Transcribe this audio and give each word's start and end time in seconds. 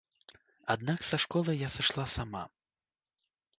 Аднак 0.73 0.99
са 1.09 1.19
школы 1.27 1.51
я 1.57 1.69
сышла 1.75 2.07
сама. 2.17 2.43